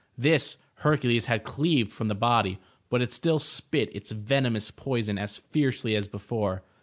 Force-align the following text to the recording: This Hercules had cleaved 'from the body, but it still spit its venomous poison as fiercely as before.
This 0.17 0.57
Hercules 0.77 1.25
had 1.25 1.43
cleaved 1.43 1.91
'from 1.91 2.07
the 2.07 2.15
body, 2.15 2.57
but 2.89 3.03
it 3.03 3.13
still 3.13 3.37
spit 3.37 3.95
its 3.95 4.11
venomous 4.11 4.71
poison 4.71 5.19
as 5.19 5.37
fiercely 5.37 5.95
as 5.95 6.07
before. 6.07 6.63